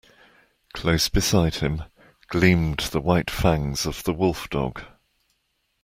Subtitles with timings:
[0.73, 1.83] Close beside him
[2.27, 4.81] gleamed the white fangs of the wolf-dog.